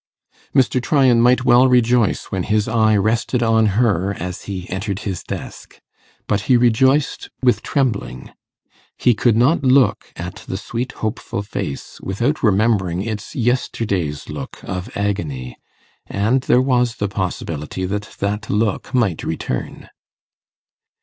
Mr. 0.55 0.81
Tryan 0.81 1.21
might 1.21 1.45
well 1.45 1.67
rejoice 1.67 2.31
when 2.31 2.41
his 2.41 2.67
eye 2.67 2.97
rested 2.97 3.43
on 3.43 3.67
her 3.77 4.15
as 4.15 4.45
he 4.45 4.67
entered 4.71 5.01
his 5.01 5.21
desk; 5.23 5.79
but 6.25 6.41
he 6.49 6.57
rejoiced 6.57 7.29
with 7.43 7.61
trembling. 7.61 8.31
He 8.97 9.13
could 9.13 9.37
not 9.37 9.61
look 9.63 10.11
at 10.15 10.37
the 10.47 10.57
sweet 10.57 10.93
hopeful 11.05 11.43
face 11.43 12.01
without 12.01 12.41
remembering 12.41 13.03
its 13.03 13.35
yesterday's 13.35 14.27
look 14.27 14.63
of 14.63 14.89
agony; 14.97 15.55
and 16.07 16.41
there 16.41 16.63
was 16.63 16.95
the 16.95 17.07
possibility 17.07 17.85
that 17.85 18.15
that 18.19 18.49
look 18.49 18.95
might 18.95 19.23
return. 19.23 19.87